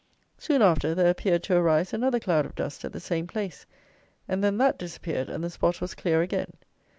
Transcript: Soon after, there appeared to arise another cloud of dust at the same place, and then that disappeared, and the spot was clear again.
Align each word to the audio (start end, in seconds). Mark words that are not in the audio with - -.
Soon 0.39 0.63
after, 0.63 0.95
there 0.95 1.11
appeared 1.11 1.43
to 1.43 1.55
arise 1.55 1.93
another 1.93 2.19
cloud 2.19 2.43
of 2.47 2.55
dust 2.55 2.83
at 2.83 2.91
the 2.91 2.99
same 2.99 3.27
place, 3.27 3.67
and 4.27 4.43
then 4.43 4.57
that 4.57 4.79
disappeared, 4.79 5.29
and 5.29 5.43
the 5.43 5.49
spot 5.51 5.79
was 5.79 5.93
clear 5.93 6.23
again. 6.23 6.53